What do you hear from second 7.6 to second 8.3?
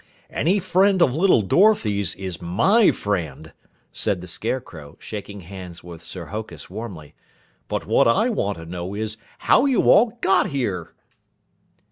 "But what I